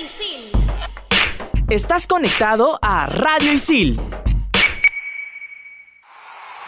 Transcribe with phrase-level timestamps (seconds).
[0.00, 0.50] Isil.
[1.68, 3.96] Estás conectado a Radio Isil.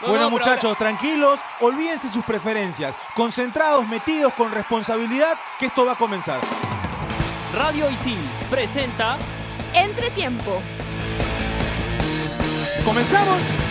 [0.06, 6.40] Bueno muchachos, tranquilos, olvídense sus preferencias, concentrados, metidos con responsabilidad, que esto va a comenzar.
[7.54, 8.18] Radio Isil
[8.50, 9.16] presenta
[9.72, 10.60] Entretiempo.
[12.84, 13.61] ¿Comenzamos?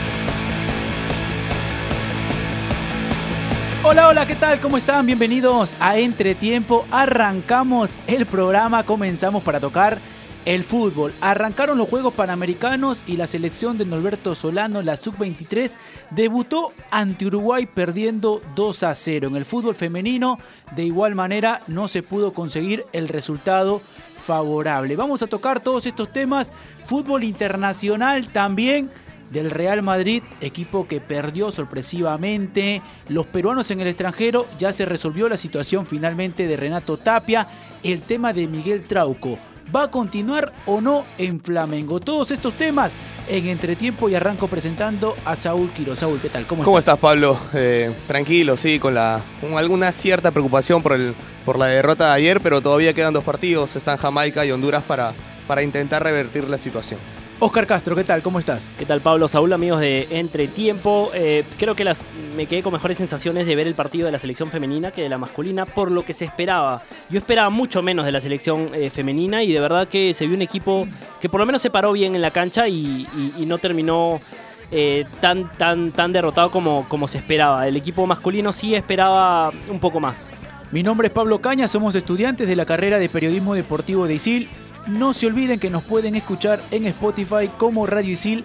[3.84, 4.62] Hola, hola, ¿qué tal?
[4.62, 5.08] ¿Cómo están?
[5.08, 6.86] Bienvenidos a Entretiempo.
[6.92, 9.98] Arrancamos el programa, comenzamos para tocar
[10.46, 11.16] el fútbol.
[11.20, 15.78] Arrancaron los Juegos Panamericanos y la selección de Norberto Solano, la sub-23,
[16.12, 19.30] debutó ante Uruguay perdiendo 2 a 0.
[19.30, 20.38] En el fútbol femenino,
[20.76, 23.82] de igual manera, no se pudo conseguir el resultado
[24.16, 24.96] favorable.
[24.96, 26.54] Vamos a tocar todos estos temas.
[26.84, 28.92] Fútbol internacional también
[29.32, 32.82] del Real Madrid, equipo que perdió sorpresivamente.
[33.10, 37.48] Los peruanos en el extranjero ya se resolvió la situación finalmente de Renato Tapia.
[37.84, 39.40] El tema de Miguel Trauco.
[39.74, 42.02] ¿Va a continuar o no en Flamengo?
[42.02, 42.98] Todos estos temas
[43.30, 45.96] en entretiempo y arranco presentando a Saúl Quiro.
[45.96, 46.46] Saúl, ¿qué tal?
[46.46, 47.00] ¿Cómo, ¿Cómo estás?
[47.00, 47.38] Pablo?
[47.54, 52.14] Eh, tranquilo, sí, con, la, con alguna cierta preocupación por, el, por la derrota de
[52.16, 53.78] ayer, pero todavía quedan dos partidos.
[53.78, 55.14] Están Jamaica y Honduras para,
[55.48, 57.00] para intentar revertir la situación.
[57.44, 58.22] Oscar Castro, ¿qué tal?
[58.22, 58.70] ¿Cómo estás?
[58.78, 59.28] ¿Qué tal, Pablo?
[59.28, 61.10] Saúl, amigos de Entretiempo.
[61.16, 64.20] Eh, creo que las, me quedé con mejores sensaciones de ver el partido de la
[64.20, 66.84] selección femenina que de la masculina, por lo que se esperaba.
[67.10, 70.36] Yo esperaba mucho menos de la selección eh, femenina y de verdad que se vio
[70.36, 70.88] un equipo
[71.20, 74.22] que por lo menos se paró bien en la cancha y, y, y no terminó
[74.70, 77.68] eh, tan, tan, tan derrotado como, como se esperaba.
[77.68, 80.30] El equipo masculino sí esperaba un poco más.
[80.72, 84.48] Mi nombre es Pablo Caña, somos estudiantes de la carrera de Periodismo Deportivo de ISIL
[84.88, 88.44] no se olviden que nos pueden escuchar en Spotify como Radio Isil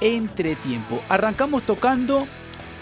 [0.00, 1.02] entre tiempo.
[1.08, 2.26] Arrancamos tocando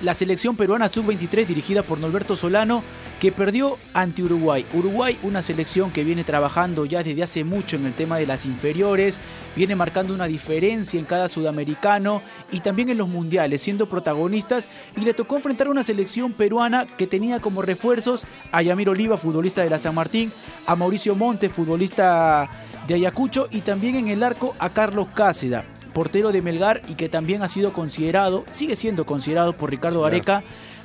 [0.03, 2.83] la selección peruana sub-23 dirigida por Norberto Solano
[3.21, 4.65] que perdió ante Uruguay.
[4.73, 8.47] Uruguay, una selección que viene trabajando ya desde hace mucho en el tema de las
[8.47, 9.21] inferiores,
[9.55, 15.03] viene marcando una diferencia en cada sudamericano y también en los mundiales, siendo protagonistas y
[15.03, 19.63] le tocó enfrentar a una selección peruana que tenía como refuerzos a Yamir Oliva, futbolista
[19.63, 20.33] de la San Martín,
[20.67, 22.49] a Mauricio Montes, futbolista
[22.87, 27.09] de Ayacucho y también en el arco a Carlos Cáceda, portero de Melgar y que
[27.09, 30.43] también ha sido considerado, sigue siendo considerado por Ricardo Gareca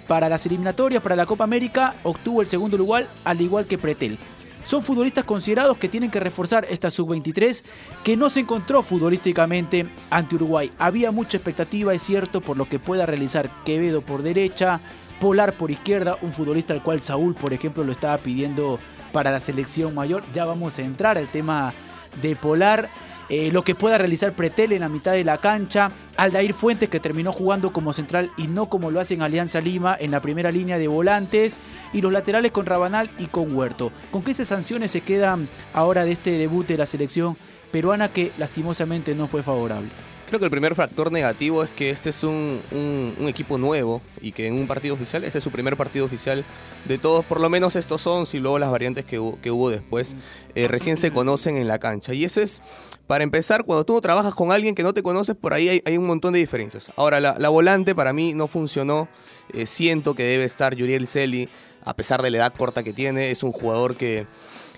[0.07, 4.19] para las eliminatorias para la Copa América, obtuvo el segundo lugar al igual que Pretel.
[4.63, 7.63] Son futbolistas considerados que tienen que reforzar esta sub-23
[8.03, 10.71] que no se encontró futbolísticamente ante Uruguay.
[10.79, 14.79] Había mucha expectativa, es cierto, por lo que pueda realizar Quevedo por derecha,
[15.19, 18.79] Polar por izquierda, un futbolista al cual Saúl, por ejemplo, lo estaba pidiendo
[19.13, 20.23] para la selección mayor.
[20.33, 21.73] Ya vamos a entrar al tema
[22.21, 22.89] de Polar.
[23.27, 26.99] Eh, lo que pueda realizar Pretel en la mitad de la cancha, Aldair Fuentes que
[26.99, 30.51] terminó jugando como central y no como lo hace en Alianza Lima en la primera
[30.51, 31.57] línea de volantes,
[31.91, 33.91] y los laterales con Rabanal y con Huerto.
[34.11, 37.35] ¿Con qué sanciones se quedan ahora de este debut de la selección
[37.71, 39.89] peruana que lastimosamente no fue favorable?
[40.27, 44.31] Creo que el primer factor negativo es que este es un, un, equipo nuevo y
[44.31, 46.43] que en un partido oficial, ese es su primer partido oficial
[46.85, 50.15] de todos, por lo menos estos son, si luego las variantes que que hubo después
[50.55, 52.13] eh, recién se conocen en la cancha.
[52.13, 52.61] Y eso es,
[53.05, 56.07] para empezar, cuando tú trabajas con alguien que no te conoces, por ahí hay, un
[56.07, 56.91] montón de diferencias.
[56.95, 59.07] Ahora, la, la volante para mí no funcionó,
[59.53, 61.49] eh, siento que debe estar Yuriel Celi,
[61.83, 64.25] a pesar de la edad corta que tiene, es un jugador que,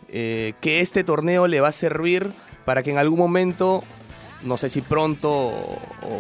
[0.10, 2.32] eh, que este torneo le va a servir
[2.66, 3.84] para que en algún momento
[4.44, 5.30] no sé si pronto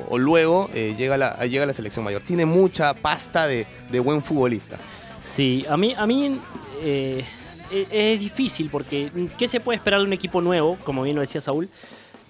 [0.10, 2.22] o, luego eh, llega, la, llega la selección mayor.
[2.24, 3.68] Tiene mucha pasta de,
[4.04, 4.78] buen futbolista.
[5.24, 6.40] Sí, a mí, a mí
[6.82, 7.24] eh,
[7.72, 10.78] es difícil porque ¿qué se puede esperar de un equipo nuevo?
[10.84, 11.70] Como bien lo decía Saúl.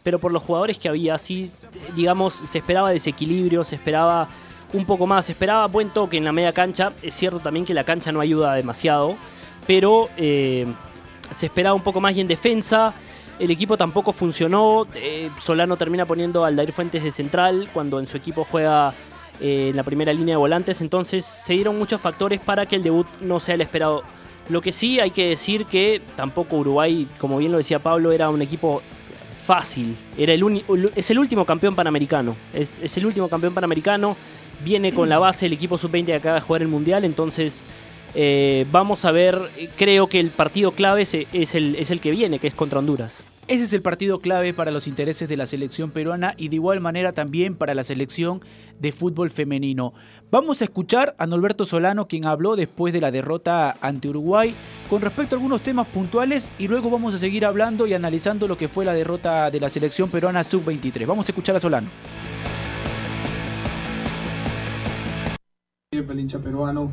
[0.03, 1.51] Pero por los jugadores que había, sí,
[1.95, 4.29] digamos, se esperaba desequilibrio, se esperaba
[4.73, 6.93] un poco más, se esperaba buen toque en la media cancha.
[7.01, 9.17] Es cierto también que la cancha no ayuda demasiado,
[9.65, 10.65] pero eh,
[11.35, 12.93] se esperaba un poco más y en defensa
[13.39, 14.87] el equipo tampoco funcionó.
[14.95, 18.93] Eh, Solano termina poniendo a Aldair Fuentes de central cuando en su equipo juega
[19.39, 20.81] eh, en la primera línea de volantes.
[20.81, 24.03] Entonces se dieron muchos factores para que el debut no sea el esperado.
[24.49, 28.29] Lo que sí hay que decir que tampoco Uruguay, como bien lo decía Pablo, era
[28.29, 28.81] un equipo
[29.43, 29.95] fácil.
[30.17, 30.63] Era el
[30.95, 32.35] es el último campeón panamericano.
[32.53, 34.15] Es, es el último campeón panamericano.
[34.63, 37.05] Viene con la base el equipo sub-20 que acaba de jugar el mundial.
[37.05, 37.65] Entonces
[38.19, 39.39] eh, vamos a ver,
[39.75, 42.79] creo que el partido clave es, es, el, es el que viene, que es contra
[42.79, 43.23] Honduras.
[43.47, 46.81] Ese es el partido clave para los intereses de la selección peruana y de igual
[46.81, 48.41] manera también para la selección
[48.79, 49.93] de fútbol femenino.
[50.31, 54.55] Vamos a escuchar a Norberto Solano, quien habló después de la derrota ante Uruguay,
[54.89, 58.57] con respecto a algunos temas puntuales y luego vamos a seguir hablando y analizando lo
[58.57, 61.05] que fue la derrota de la selección peruana sub-23.
[61.05, 61.89] Vamos a escuchar a Solano.
[65.93, 66.91] Siempre el hincha peruano,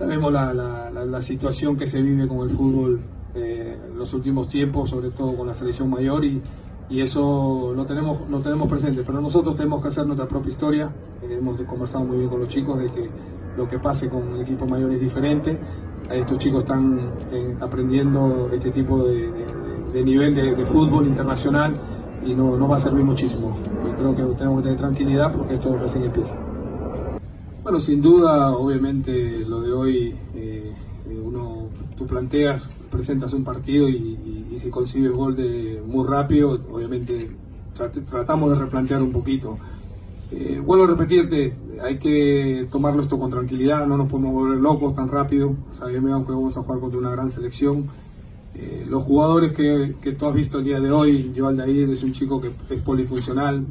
[0.00, 3.00] sabemos la, la, la, la situación que se vive con el fútbol
[3.34, 6.40] eh, los últimos tiempos, sobre todo con la selección mayor y,
[6.88, 9.02] y eso lo tenemos, lo tenemos presente.
[9.06, 10.90] Pero nosotros tenemos que hacer nuestra propia historia.
[11.22, 13.08] Eh, hemos conversado muy bien con los chicos de que
[13.56, 15.58] lo que pase con el equipo mayor es diferente.
[16.10, 16.98] Estos chicos están
[17.30, 19.60] eh, aprendiendo este tipo de, de-
[19.92, 21.74] de nivel de, de fútbol internacional
[22.24, 23.56] y no, no va a servir muchísimo.
[23.84, 26.36] Yo creo que tenemos que tener tranquilidad porque esto recién empieza.
[27.64, 30.72] Bueno, sin duda, obviamente lo hoy, eh,
[31.08, 34.18] eh, uno, tú planteas, presentas un partido y,
[34.58, 37.30] si consigues gol de muy rápido, obviamente
[37.74, 39.56] trat- tratamos de replantear un poquito.
[40.30, 44.94] Eh, vuelvo a repetirte, hay que tomarlo esto con tranquilidad, no nos podemos volver locos
[44.94, 47.86] tan rápido, sabemos que vamos a jugar contra una gran selección.
[48.86, 52.42] Los jugadores que, tú has visto el día de hoy, Joel Aldair es un chico
[52.42, 53.64] que es polifuncional,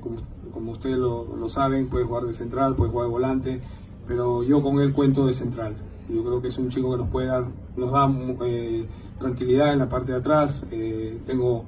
[0.00, 0.16] como,
[0.54, 3.60] como ustedes lo, lo saben, puede jugar de central, puede jugar de volante,
[4.10, 5.76] pero yo con él cuento de central.
[6.12, 7.44] Yo creo que es un chico que nos puede dar,
[7.76, 8.12] nos da
[8.44, 8.84] eh,
[9.20, 10.64] tranquilidad en la parte de atrás.
[10.72, 11.64] Eh, tengo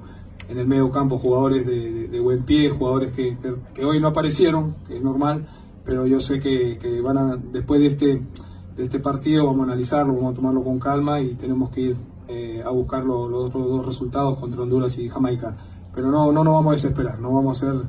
[0.49, 3.37] en el medio campo jugadores de, buen pie, jugadores que,
[3.73, 5.47] que- hoy no aparecieron, que es normal,
[5.85, 8.05] pero yo sé que, que van a, después de este,
[8.75, 11.95] de este partido vamos a analizarlo, vamos a tomarlo con calma y tenemos que ir
[12.27, 15.55] eh, a buscar lo- los otros dos resultados contra Honduras y Jamaica.
[15.95, 17.81] Pero no, no nos vamos a desesperar, no vamos a hacer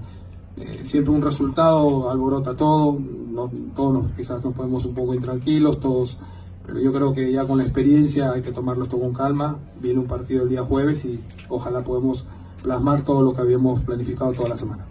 [0.84, 2.96] siempre un resultado, alborota todo,
[3.34, 6.18] no, todos quizás nos ponemos un poco intranquilos, todos,
[6.64, 9.58] pero yo creo que ya con la experiencia hay que tomarlo esto con calma.
[9.80, 12.26] Viene un partido el día jueves y ojalá podemos
[12.62, 14.86] plasmar todo lo que habíamos planificado toda la semana.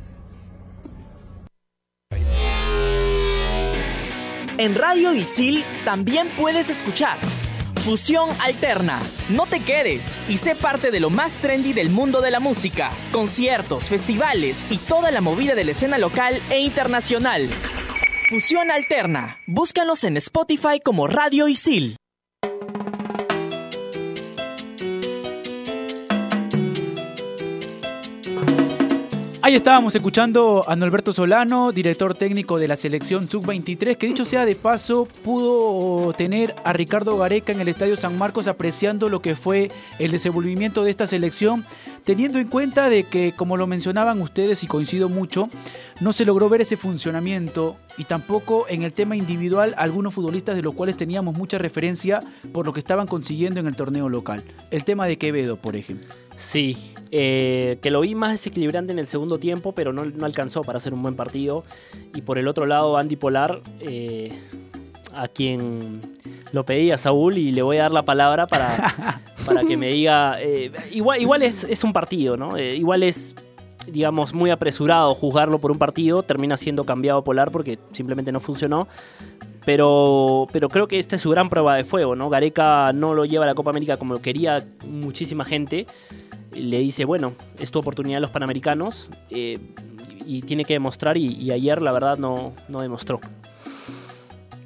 [4.57, 7.17] En Radio Isil también puedes escuchar
[7.83, 9.01] Fusión Alterna.
[9.29, 12.91] No te quedes y sé parte de lo más trendy del mundo de la música,
[13.11, 17.49] conciertos, festivales y toda la movida de la escena local e internacional.
[18.33, 19.37] Fusión Alterna.
[19.45, 21.97] Búscanos en Spotify como Radio Isil.
[29.45, 34.45] Ahí estábamos escuchando a Norberto Solano, director técnico de la selección Sub-23, que dicho sea
[34.45, 39.35] de paso, pudo tener a Ricardo Gareca en el Estadio San Marcos apreciando lo que
[39.35, 39.69] fue
[39.99, 41.65] el desenvolvimiento de esta selección,
[42.03, 45.49] teniendo en cuenta de que, como lo mencionaban ustedes y coincido mucho,
[46.01, 50.61] no se logró ver ese funcionamiento y tampoco en el tema individual algunos futbolistas de
[50.61, 52.19] los cuales teníamos mucha referencia
[52.51, 54.43] por lo que estaban consiguiendo en el torneo local.
[54.71, 56.13] El tema de Quevedo, por ejemplo.
[56.35, 60.63] Sí, eh, que lo vi más desequilibrante en el segundo tiempo, pero no, no alcanzó
[60.63, 61.63] para hacer un buen partido.
[62.15, 64.33] Y por el otro lado, Andy Polar, eh,
[65.13, 66.01] a quien
[66.51, 69.87] lo pedí a Saúl y le voy a dar la palabra para, para que me
[69.93, 70.41] diga.
[70.41, 72.57] eh, igual igual es, es un partido, ¿no?
[72.57, 73.35] Eh, igual es,
[73.87, 76.23] digamos, muy apresurado juzgarlo por un partido.
[76.23, 78.87] Termina siendo cambiado Polar porque simplemente no funcionó.
[79.65, 82.29] Pero, pero creo que esta es su gran prueba de fuego, ¿no?
[82.29, 85.87] Gareca no lo lleva a la Copa América como lo quería muchísima gente.
[86.53, 89.59] Le dice, bueno, es tu oportunidad los Panamericanos eh,
[90.25, 93.21] y tiene que demostrar y, y ayer la verdad no, no demostró.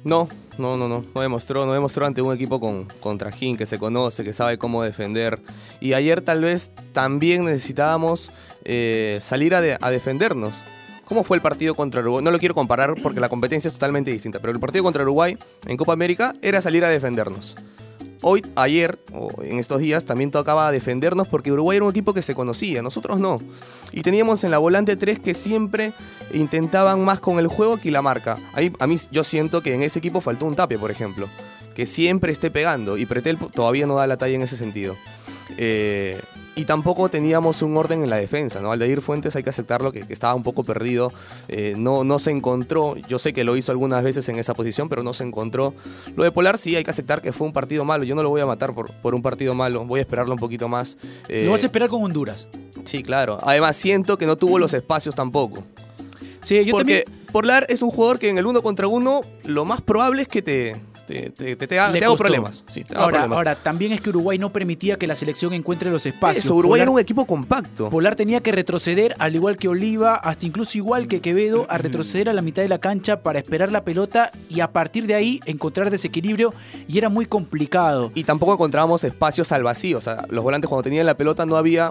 [0.02, 0.28] No,
[0.58, 4.24] no, no, no, no demostró, no demostró ante un equipo con, con que se conoce,
[4.24, 5.40] que sabe cómo defender.
[5.80, 8.30] Y ayer tal vez también necesitábamos
[8.64, 10.54] eh, salir a, a defendernos.
[11.04, 12.22] ¿Cómo fue el partido contra Uruguay?
[12.22, 15.38] No lo quiero comparar porque la competencia es totalmente distinta, pero el partido contra Uruguay
[15.66, 17.56] en Copa América era salir a defendernos.
[18.20, 22.22] Hoy, ayer, o en estos días, también tocaba defendernos porque Uruguay era un equipo que
[22.22, 23.40] se conocía, nosotros no.
[23.92, 25.92] Y teníamos en la volante tres que siempre
[26.32, 28.38] intentaban más con el juego que la marca.
[28.54, 31.28] A mí, a mí yo siento que en ese equipo faltó un tape, por ejemplo.
[31.76, 32.98] Que siempre esté pegando.
[32.98, 34.96] Y Pretel todavía no da la talla en ese sentido.
[35.56, 36.20] Eh,
[36.58, 38.72] y tampoco teníamos un orden en la defensa, ¿no?
[38.72, 41.12] Aldair Fuentes hay que aceptarlo, que, que estaba un poco perdido,
[41.46, 44.88] eh, no, no se encontró, yo sé que lo hizo algunas veces en esa posición,
[44.88, 45.72] pero no se encontró.
[46.16, 48.30] Lo de Polar sí hay que aceptar que fue un partido malo, yo no lo
[48.30, 50.98] voy a matar por, por un partido malo, voy a esperarlo un poquito más.
[51.28, 52.48] Eh, Lo vas a esperar con Honduras.
[52.84, 53.38] Sí, claro.
[53.42, 55.62] Además siento que no tuvo los espacios tampoco.
[56.40, 57.26] Sí, yo Porque también.
[57.32, 60.42] Polar es un jugador que en el uno contra uno lo más probable es que
[60.42, 60.76] te,
[61.30, 62.64] te, te- hago problemas.
[62.66, 63.36] Sí, te hago Ahora, problemas.
[63.38, 66.44] ahora, también es que Uruguay no permitía que la selección encuentre los espacios.
[66.44, 67.90] Eso, Uruguay Polar- era un equipo compacto.
[67.90, 72.28] Polar tenía que retroceder, al igual que Oliva, hasta incluso igual que Quevedo, a retroceder
[72.28, 75.40] a la mitad de la cancha para esperar la pelota y a partir de ahí
[75.46, 76.52] encontrar desequilibrio
[76.86, 78.12] y era muy complicado.
[78.14, 79.98] Y tampoco encontrábamos espacios al vacío.
[79.98, 81.90] O sea, los volantes cuando tenían la pelota no había.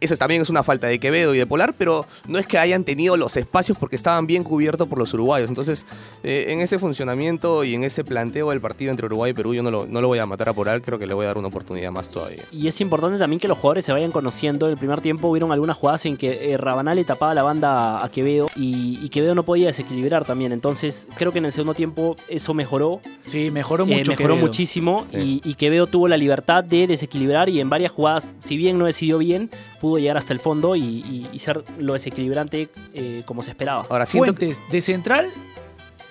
[0.00, 2.84] Esa también es una falta de Quevedo y de Polar, pero no es que hayan
[2.84, 5.48] tenido los espacios porque estaban bien cubiertos por los uruguayos.
[5.50, 5.84] Entonces,
[6.22, 9.62] eh, en ese funcionamiento y en ese planteo del partido entre Uruguay y Perú, yo
[9.62, 11.28] no lo, no lo voy a matar a por él, creo que le voy a
[11.28, 12.42] dar una oportunidad más todavía.
[12.52, 14.66] Y es importante también que los jugadores se vayan conociendo.
[14.66, 18.04] En el primer tiempo hubieron algunas jugadas en que eh, Rabanal le tapaba la banda
[18.04, 20.52] a Quevedo y, y Quevedo no podía desequilibrar también.
[20.52, 23.00] Entonces creo que en el segundo tiempo eso mejoró.
[23.26, 24.10] Sí, mejoró Eh, mucho.
[24.12, 24.46] mejoró Quevedo.
[24.46, 25.40] muchísimo Sí.
[25.44, 28.86] y, y Quevedo tuvo la libertad de desequilibrar y en varias jugadas, si bien no
[28.86, 33.42] decidió bien, pudo llegar hasta el fondo y, y- y ser lo desequilibrante eh, como
[33.42, 33.86] se esperaba.
[33.88, 35.26] Ahora, que- Fuentes, ¿de central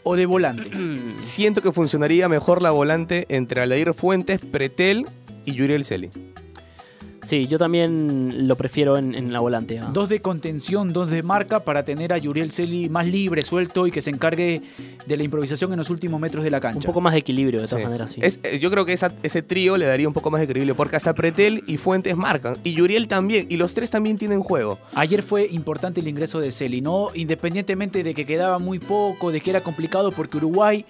[0.04, 0.70] o de volante?
[1.20, 5.06] siento que funcionaría mejor la volante entre Aldair Fuentes, Pretel
[5.46, 6.10] y Yuriel Celi.
[7.22, 9.78] Sí, yo también lo prefiero en, en la volante.
[9.80, 9.90] ah.
[9.94, 13.92] Dos de contención, dos de marca para tener a Yuriel Celi más libre, suelto y
[13.92, 14.62] que se encargue
[15.06, 16.88] de la improvisación en los últimos metros de la Un cancha.
[16.88, 17.86] poco más de equilibrio, de todas Sí.
[17.86, 18.22] maneras, sí.
[18.24, 20.76] Es- eh, yo creo que esa- ese trío le daría un poco más de equilibrio,
[20.76, 24.80] porque hasta Pretel y Fuentes marcan, y Yuriel también, y los tres también tienen juego.
[24.96, 27.10] Ayer fue importante el ingreso de Celi, ¿no?
[27.14, 30.86] Independientemente de que quedaba muy poco, de que era complicado porque Uruguay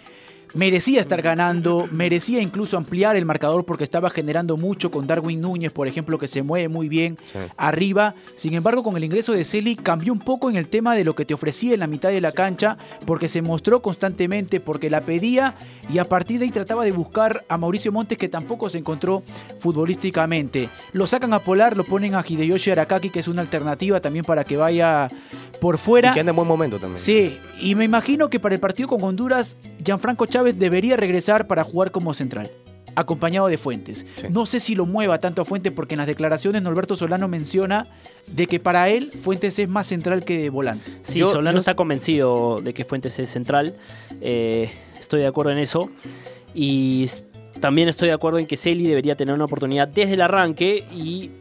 [0.54, 5.72] merecía estar ganando, merecía incluso ampliar el marcador porque estaba generando mucho con Darwin Núñez,
[5.72, 7.38] por ejemplo, que se mueve muy bien Sí.
[7.58, 8.16] arriba.
[8.36, 11.16] Sin embargo, con el ingreso de Celi cambió un poco en el tema de lo
[11.16, 15.02] que te ofrecía en la mitad de la cancha, porque se mostró constantemente, porque la
[15.02, 15.56] pedía
[15.94, 19.24] y a partir de ahí trataba de buscar a Mauricio Montes, que tampoco se encontró
[19.60, 20.70] futbolísticamente.
[20.94, 24.44] Lo sacan a Polar, lo ponen a Hideyoshi Arakaki, que es una alternativa también para
[24.44, 25.08] que vaya
[25.62, 26.10] por fuera.
[26.12, 27.00] Y que anda en buen momento también.
[27.00, 31.64] Sí, y me imagino que para el partido con Honduras, Gianfranco Chávez debería regresar para
[31.64, 32.50] jugar como central,
[32.96, 34.06] acompañado de Fuentes.
[34.16, 34.28] Sí.
[34.30, 37.88] No sé si lo mueva tanto a Fuentes porque en las declaraciones Norberto Solano menciona
[38.28, 40.92] de que para él Fuentes es más central que volante.
[41.04, 43.76] Sí, Yo- Solano yo- está convencido de que Fuentes es central.
[44.22, 44.70] eh,
[45.00, 45.90] estoy de acuerdo en eso.
[46.54, 47.06] Y
[47.60, 51.32] también estoy de acuerdo en que Celi debería tener una oportunidad desde el arranque y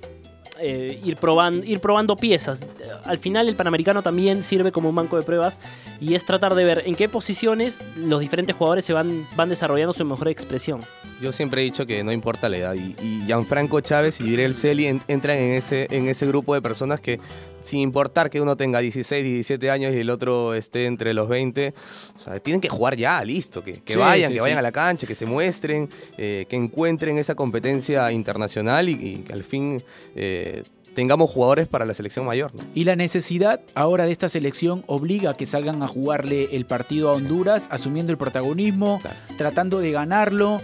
[0.61, 2.67] eh, ir, probando, ir probando piezas.
[3.05, 5.61] Al final el Panamericano también sirve como un banco de pruebas
[6.01, 9.93] y es tratar de ver en qué posiciones los diferentes jugadores se van, van desarrollando
[9.93, 10.81] su mejor expresión.
[11.21, 12.75] Yo siempre he dicho que no importa la edad.
[12.75, 16.63] Y, y Gianfranco Chávez y Yuriel Celi en- entran en ese, en ese grupo de
[16.63, 17.19] personas que,
[17.63, 21.75] sin importar que uno tenga 16, 17 años y el otro esté entre los 20,
[22.17, 23.65] o sea, tienen que jugar ya, listo.
[23.65, 24.59] Que, que Sí, vayan, sí, que vayan sí.
[24.61, 29.33] a la cancha, que se muestren, eh, que encuentren esa competencia internacional y, y que
[29.33, 29.83] al fin
[30.15, 30.63] eh,
[30.95, 32.55] tengamos jugadores para la selección mayor.
[32.55, 32.63] ¿no?
[32.75, 37.11] Y la necesidad ahora de esta selección obliga a que salgan a jugarle el partido
[37.11, 39.17] a Honduras, asumiendo el protagonismo, Claro.
[39.37, 40.61] tratando de ganarlo.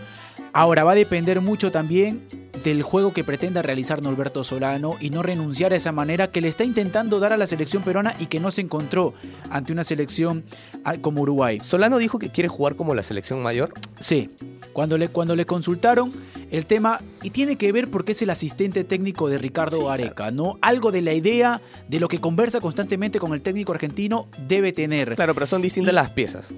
[0.55, 2.23] Ahora va a depender mucho también
[2.63, 6.47] del juego que pretenda realizar Norberto Solano y no renunciar a esa manera que le
[6.47, 9.15] está intentando dar a la selección peruana y que no se encontró
[9.51, 10.45] ante una selección
[10.85, 11.59] ah, como Uruguay.
[11.61, 13.75] Solano dijo que quiere jugar como la selección mayor.
[13.99, 14.31] Sí,
[14.73, 16.13] cuando le, cuando le consultaron
[16.51, 20.31] el tema, y tiene que ver porque es el asistente técnico de Ricardo Sí, Areca,
[20.31, 20.57] ¿no?
[20.63, 25.17] Algo de la idea de lo que conversa constantemente con el técnico argentino debe tener.
[25.17, 26.55] Claro, pero son distintas Y- las piezas.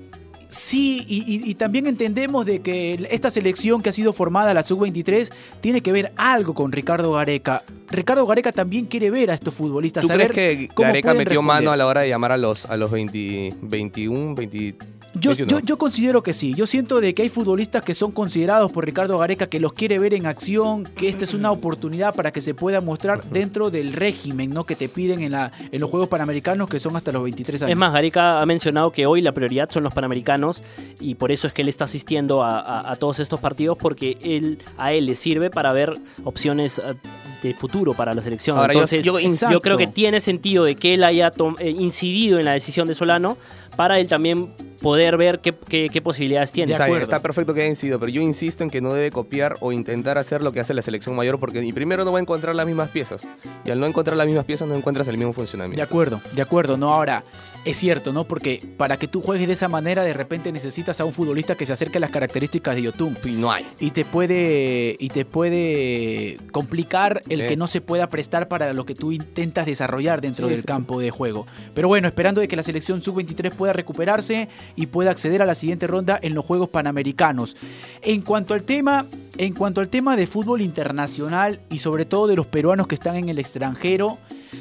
[0.48, 4.62] Sí, y, y- y también entendemos de que esta selección que ha sido formada, la
[4.62, 7.64] Sub-23, tiene que ver algo con Ricardo Gareca.
[7.90, 10.02] Ricardo Gareca también quiere ver a estos futbolistas.
[10.02, 11.42] ¿Tú saber crees que Gareca metió responder.
[11.42, 14.74] mano a la hora de llamar a los, a los 20, 21, 20,
[15.20, 15.48] Yo, 21?
[15.60, 16.54] yo, yo considero que sí.
[16.54, 19.98] Yo siento de que hay futbolistas que son considerados por Ricardo Gareca que los quiere
[19.98, 23.92] ver en acción, que esta es una oportunidad para que se pueda mostrar dentro del
[23.92, 24.64] régimen ¿no?
[24.64, 27.72] que te piden en, la, en los Juegos Panamericanos que son hasta los 23 años.
[27.72, 30.62] Es más, Gareca ha mencionado que hoy la prioridad son los panamericanos
[31.00, 34.18] y por eso es que él está asistiendo a, a- a todos estos partidos porque
[34.22, 35.94] él, a él le sirve para ver
[36.24, 36.94] opciones eh,
[37.42, 38.56] de futuro para la selección.
[38.56, 39.18] Ahora, yo- Entonces, yo-
[39.50, 42.94] yo, creo que tiene sentido de que él haya eh, incidido en la decisión de
[42.94, 43.36] Solano
[43.76, 44.48] para él también
[44.80, 46.68] poder ver qué, qué- qué posibilidades tiene.
[46.68, 47.04] De Está, bien, acuerdo.
[47.04, 50.18] está perfecto que haya incidido, pero yo insisto en que no debe copiar o intentar
[50.18, 52.66] hacer lo que hace la selección mayor, porque y primero no va a encontrar las
[52.66, 53.26] mismas piezas.
[53.64, 55.82] Y al no encontrar las mismas piezas, no encuentras el mismo De funcionamiento.
[55.82, 56.94] acuerdo, de acuerdo, ¿no?
[56.94, 57.24] Ahora,
[57.64, 58.24] es cierto, ¿no?
[58.24, 61.66] Porque para que tú juegues de esa manera, de repente necesitas a un futbolista que
[61.66, 63.16] se acerque a las características de Yotun.
[63.24, 63.66] Y no hay.
[63.80, 64.94] Y te puede.
[65.00, 67.48] Y te puede complicar el Sí.
[67.48, 70.66] que no se pueda prestar para lo que tú intentas desarrollar dentro Sí, del sí,
[70.66, 71.46] campo de juego.
[71.74, 75.54] Pero bueno, esperando de que la selección sub-23 pueda recuperarse y pueda acceder a la
[75.54, 77.56] siguiente ronda en los Juegos Panamericanos.
[78.02, 79.06] En cuanto al tema.
[79.38, 83.16] En cuanto al tema de fútbol internacional y sobre todo de los peruanos que están
[83.16, 84.16] en el extranjero,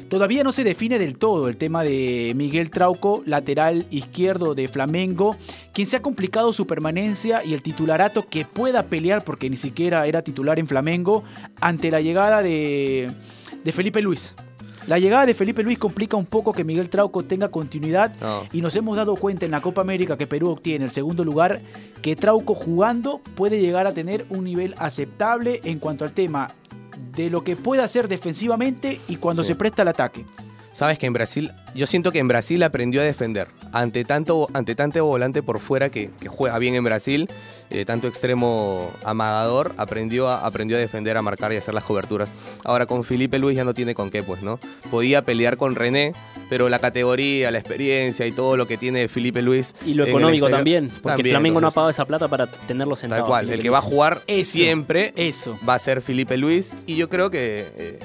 [0.08, 5.36] Todavía no se define del todo el tema de Miguel Trauco, lateral izquierdo de Flamengo,
[5.72, 10.06] quien se ha complicado su permanencia y el titularato que pueda pelear, porque ni siquiera
[10.06, 11.24] era titular en Flamengo,
[11.60, 13.10] ante la llegada de,
[13.64, 14.34] de Felipe Luis.
[14.86, 18.44] La llegada de Felipe Luis complica un poco que Miguel Trauco tenga continuidad No.
[18.52, 21.60] y nos hemos dado cuenta en la Copa América que Perú obtiene el segundo lugar
[22.02, 26.48] que Trauco jugando puede llegar a tener un nivel aceptable en cuanto al tema
[27.16, 29.48] de lo que puede hacer defensivamente y cuando Sí.
[29.48, 30.24] se presta al ataque.
[30.76, 33.48] Sabes que en Brasil, yo siento que en Brasil aprendió a defender.
[33.72, 37.30] ante tanto, ante tanto volante por fuera que, que juega bien en Brasil,
[37.70, 41.82] eh, tanto extremo amagador, aprendió a, aprendió a defender, a marcar y a hacer las
[41.84, 42.30] coberturas.
[42.62, 44.60] Ahora con Felipe Luis ya no tiene con qué, pues, ¿no?
[44.90, 46.12] Podía pelear con René,
[46.50, 49.74] pero la categoría, la experiencia y todo lo que tiene Felipe Luis.
[49.86, 52.48] Y lo el económico exterior- también, porque también, Flamengo no ha pagado esa plata para
[52.48, 53.22] tenerlo sentado.
[53.22, 55.58] Tal cual, el que va a jugar Eso, siempre Eso.
[55.66, 57.98] va a ser Felipe Luis y yo creo que eh,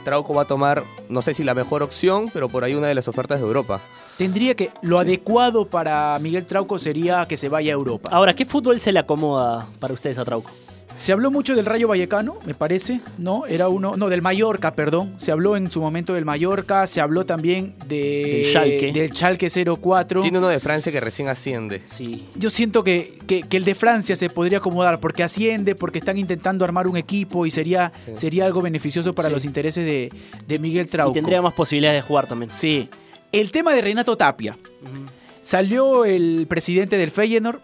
[0.00, 2.94] Trauco va a tomar, no sé si la mejor opción, pero por ahí una de
[2.94, 3.80] las ofertas de Europa.
[4.18, 4.70] Tendría que.
[4.82, 8.10] Lo adecuado para Miguel Trauco sería que se vaya a Europa.
[8.12, 10.50] Ahora, ¿qué fútbol se le acomoda para ustedes a Trauco?
[10.96, 13.46] Se habló mucho del Rayo Vallecano, me parece, ¿no?
[13.46, 13.94] Era uno.
[13.96, 15.14] No, del Mallorca, perdón.
[15.16, 18.92] Se habló en su momento del Mallorca, se habló también de, Del Schalke.
[18.92, 19.48] del Schalke
[19.80, 20.20] 04.
[20.20, 21.80] Tiene uno de Francia que recién asciende.
[21.86, 22.28] Sí.
[22.36, 26.18] Yo siento que, que- que el de Francia se podría acomodar porque asciende, porque están
[26.18, 28.12] intentando armar un equipo y sería, Sí.
[28.16, 29.34] sería algo beneficioso para Sí.
[29.34, 30.12] los intereses de,
[30.46, 31.12] de Miguel Y Trauco.
[31.14, 32.50] tendría más posibilidades de jugar también.
[32.50, 32.90] Sí.
[33.32, 34.58] El tema de Renato Tapia.
[35.42, 37.60] Salió el presidente del Feyenoord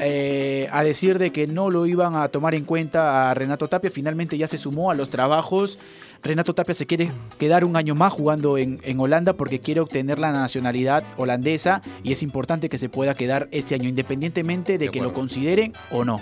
[0.00, 3.90] eh, a decir de que no lo iban a tomar en cuenta a Renato Tapia.
[3.90, 5.78] Finalmente ya se sumó a los trabajos.
[6.22, 10.18] Renato Tapia se quiere quedar un año más jugando en, en Holanda porque quiere obtener
[10.18, 14.90] la nacionalidad holandesa y es importante que se pueda quedar este año independientemente de, De
[14.90, 16.20] que lo consideren o no.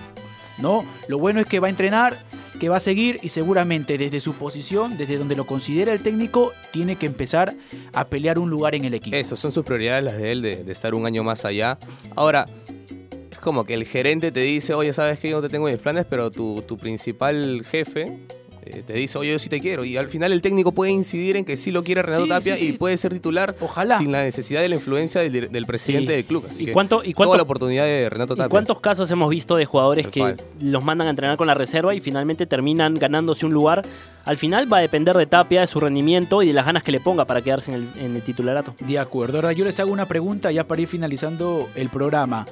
[0.58, 0.84] ¿no?
[1.08, 2.16] Lo bueno es que va a entrenar,
[2.60, 6.52] que va a seguir y seguramente desde su posición, desde donde lo considera el técnico,
[6.72, 7.54] tiene que empezar
[7.92, 9.16] a pelear un lugar en el equipo.
[9.16, 11.78] Eso, son sus prioridades las de él, de, de estar un año más allá.
[12.14, 12.48] Ahora,
[13.46, 16.04] como que el gerente te dice, oye, sabes que yo no te tengo mis planes,
[16.10, 18.18] pero tu, tu principal jefe
[18.64, 19.84] eh, te dice, oye, yo sí te quiero.
[19.84, 22.54] Y al final el técnico puede incidir en que sí lo quiere Renato Sí, Tapia
[22.56, 22.68] sí, sí.
[22.70, 23.98] y puede ser titular Ojalá.
[23.98, 26.16] sin la necesidad de la influencia del, del presidente Sí.
[26.16, 26.44] del club.
[26.50, 28.48] Así ¿Y que cuánto- y cuánto- toda la oportunidad de Renato ¿Y Tapia.
[28.50, 30.36] cuántos casos hemos visto de jugadores que cual.
[30.60, 33.84] los mandan a entrenar con la reserva y finalmente terminan ganándose un lugar?
[34.24, 36.90] Al final va a depender de Tapia, de su rendimiento y de las ganas que
[36.90, 38.74] le ponga para quedarse en el, en el titularato.
[38.80, 39.36] De acuerdo.
[39.38, 42.44] Ahora yo les hago una pregunta ya para ir finalizando el programa.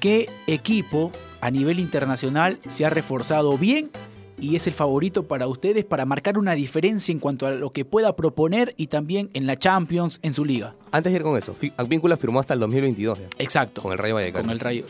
[0.00, 3.90] ¿Qué equipo a nivel internacional se ha reforzado bien
[4.38, 7.84] y es el favorito para ustedes para marcar una diferencia en cuanto a lo que
[7.84, 10.74] pueda proponer y también en la Champions, en su liga?
[10.90, 13.82] Antes de ir con eso, Advíncula firmó hasta el 2022 ya, Exacto.
[13.82, 14.44] con el Rayo Vallecano.
[14.44, 14.84] Con el Rayo.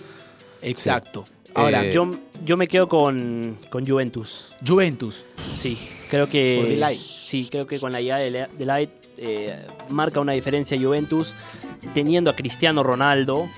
[0.63, 1.25] Exacto.
[1.55, 2.09] Ahora, Eh, Yo,
[2.45, 4.53] yo me quedo con, con Juventus.
[4.65, 5.25] Juventus.
[5.57, 5.77] Sí,
[6.09, 6.59] creo que.
[6.61, 7.01] Por Delight.
[7.01, 11.35] Sí, creo que con la llegada de Le- Delight eh, marca una diferencia Juventus.
[11.95, 13.49] Teniendo a Cristiano Ronaldo,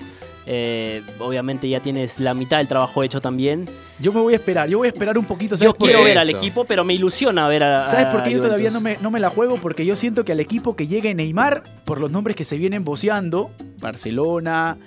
[0.45, 3.65] eh, obviamente ya tienes la mitad del trabajo hecho también.
[3.99, 4.67] Yo me voy a esperar.
[4.67, 5.55] Yo voy a esperar un poquito.
[5.55, 7.85] ¿sabes Yo quiero ver al equipo, pero me ilusiona ver a.
[7.85, 9.57] ¿Sabes por qué yo todavía no me, no me la juego?
[9.57, 12.83] Porque yo siento que al equipo que llegue Neymar, por los nombres que se vienen
[12.83, 14.77] voceando, Barcelona,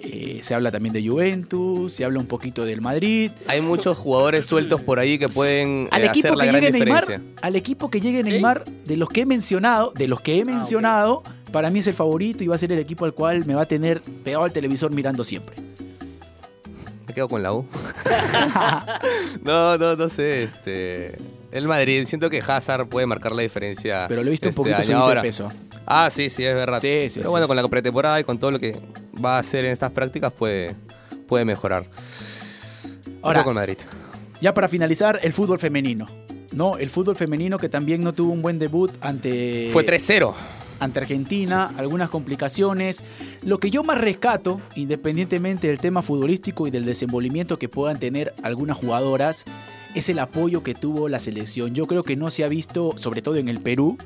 [0.00, 3.30] eh, se habla también de Juventus, se habla un poquito del Madrid.
[3.46, 6.60] Hay muchos jugadores sueltos por ahí que pueden Al eh, equipo hacer la que gran
[6.60, 7.34] llegue Neymar, diferencia.
[7.40, 11.22] al equipo que llegue Neymar, de los que he mencionado, de los que he mencionado,
[11.54, 13.62] para mí es el favorito y va a ser el equipo al cual me va
[13.62, 15.54] a tener pegado al televisor mirando siempre.
[17.06, 17.64] Me quedo con la U.
[19.44, 20.42] no, no, no sé.
[20.42, 21.16] Este,
[21.52, 24.06] el Madrid, siento que Hazard puede marcar la diferencia.
[24.08, 25.52] Pero lo he visto un este poquito subido de peso.
[25.86, 26.80] Ah, sí, sí, es verdad.
[26.80, 27.48] Sí, sí, Pero bueno, sí.
[27.48, 28.76] con la pretemporada y con todo lo que
[29.24, 30.74] va a hacer en estas prácticas puede,
[31.28, 31.86] puede mejorar.
[33.22, 33.78] Ahora con Madrid.
[34.40, 36.08] Ya para finalizar, el fútbol femenino.
[36.50, 40.34] No, el fútbol femenino que también no tuvo un buen debut ante, Fue 3-0.
[40.80, 43.02] Ante Argentina, algunas complicaciones.
[43.42, 48.34] Lo que yo más rescato, independientemente del tema futbolístico y del desenvolvimiento que puedan tener
[48.42, 49.44] algunas jugadoras,
[49.94, 51.74] es el apoyo que tuvo la selección.
[51.74, 53.96] Yo creo que no se ha visto, sobre todo en el Perú,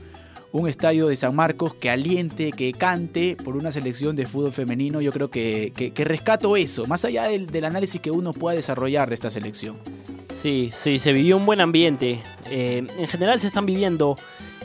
[0.50, 5.00] un estadio de San Marcos que aliente, que cante por una selección de fútbol femenino.
[5.00, 9.08] Yo creo que, que- rescato eso, más allá del, del análisis que uno pueda desarrollar
[9.10, 9.76] de esta selección.
[10.30, 12.22] Sí, sí, se vivió un buen ambiente.
[12.50, 14.16] Eh, en general se están viviendo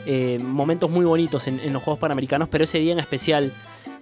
[0.06, 3.52] eh, momentos muy bonitos en, en los Juegos Panamericanos, pero ese día en especial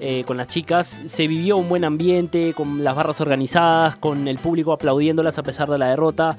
[0.01, 4.39] eh, con las chicas se vivió un buen ambiente, con las barras organizadas, con el
[4.39, 6.37] público aplaudiéndolas a pesar de la derrota.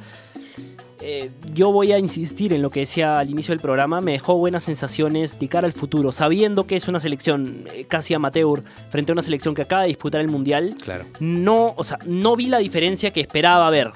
[0.99, 4.37] Eh, yo voy a insistir en lo que decía al inicio del programa, me dejó
[4.37, 9.13] buenas sensaciones de cara al futuro, sabiendo que es una selección casi amateur frente a
[9.13, 11.05] una selección que acaba de disputar el Mundial Claro.
[11.19, 13.91] no, o sea, no vi la diferencia que esperaba ver.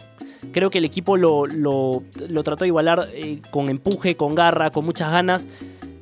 [0.51, 4.69] Creo que el equipo lo, lo- lo trató de igualar eh, con empuje, con garra,
[4.71, 5.47] con muchas ganas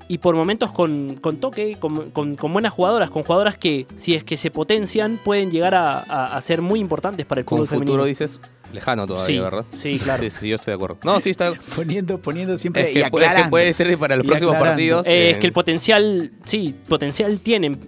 [0.08, 4.14] y por momentos con, con toque, con, con- con buenas jugadoras, con jugadoras que si
[4.14, 7.58] es que se potencian pueden llegar a, a- a ser muy importantes para el Con
[7.60, 8.06] fútbol futuro femenino.
[8.06, 8.40] dices
[8.74, 9.66] lejano todavía, Sí, ¿verdad?
[9.78, 10.22] sí, claro.
[10.24, 10.98] Sí, sí, yo estoy de acuerdo.
[11.04, 11.54] No, sí, está.
[11.76, 14.54] Poniendo, poniendo siempre Es y que, pu- es que puede ser para los Y próximos
[14.54, 14.76] aclarando.
[14.76, 15.08] partidos.
[15.08, 17.80] Eh, es eh, que el potencial, sí, potencial tienen,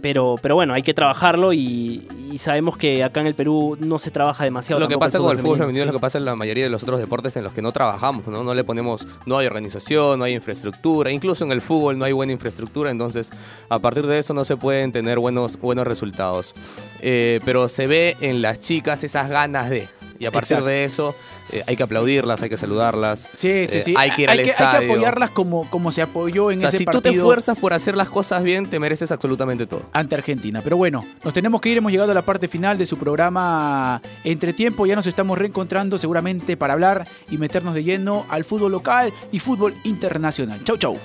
[0.00, 3.98] pero, pero bueno, hay que trabajarlo y, y sabemos que acá en el Perú no
[3.98, 4.80] se trabaja demasiado.
[4.80, 6.70] Lo que pasa con el fútbol femenino es lo que pasa en la mayoría de
[6.70, 8.44] los otros deportes en los que no trabajamos, ¿no?
[8.44, 12.12] No le ponemos, no hay organización, no hay infraestructura, incluso en el fútbol no hay
[12.12, 13.30] buena infraestructura, entonces
[13.68, 16.54] a partir de eso no se pueden tener buenos, buenos resultados.
[17.00, 19.88] Eh, pero se ve en las chicas esas ganas de,
[20.20, 20.68] y a partir Exacto.
[20.68, 21.14] de eso
[21.50, 23.26] eh, hay que aplaudirlas, hay que saludarlas.
[23.32, 23.94] Sí, sí, eh, sí.
[23.96, 26.78] hay que ir al hay que apoyarlas como, como se apoyó en O sea, ese
[26.78, 29.82] si tú te partido esfuerzas por hacer las cosas bien, te mereces absolutamente todo.
[29.94, 30.60] ante Argentina.
[30.62, 34.02] Pero bueno, nos tenemos que ir, hemos llegado a la parte final de su programa
[34.22, 38.72] Entre Tiempo, ya nos estamos reencontrando seguramente para hablar y meternos de lleno al fútbol
[38.72, 40.62] local y fútbol internacional.
[40.64, 40.98] Chau, chau.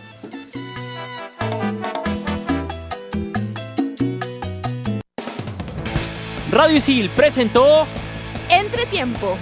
[6.51, 7.87] Radio Isil presentó
[8.49, 9.37] Entretiempo.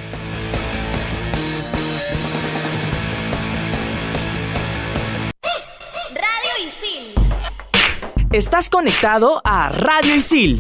[6.14, 7.14] Radio Isil.
[8.32, 10.60] Estás conectado a Radio Isil